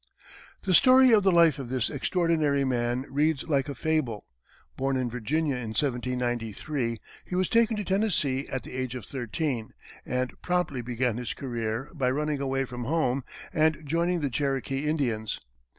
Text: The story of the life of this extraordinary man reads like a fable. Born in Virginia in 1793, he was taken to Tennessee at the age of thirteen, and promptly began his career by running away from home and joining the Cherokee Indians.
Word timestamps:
The 0.63 0.73
story 0.73 1.11
of 1.11 1.21
the 1.21 1.31
life 1.31 1.59
of 1.59 1.69
this 1.69 1.87
extraordinary 1.91 2.63
man 2.63 3.05
reads 3.07 3.47
like 3.47 3.69
a 3.69 3.75
fable. 3.75 4.25
Born 4.75 4.97
in 4.97 5.11
Virginia 5.11 5.57
in 5.57 5.69
1793, 5.75 6.97
he 7.25 7.35
was 7.35 7.47
taken 7.47 7.77
to 7.77 7.83
Tennessee 7.83 8.47
at 8.47 8.63
the 8.63 8.71
age 8.73 8.95
of 8.95 9.05
thirteen, 9.05 9.75
and 10.03 10.33
promptly 10.41 10.81
began 10.81 11.17
his 11.17 11.35
career 11.35 11.91
by 11.93 12.09
running 12.09 12.41
away 12.41 12.65
from 12.65 12.85
home 12.85 13.23
and 13.53 13.83
joining 13.85 14.21
the 14.21 14.31
Cherokee 14.31 14.87
Indians. 14.87 15.39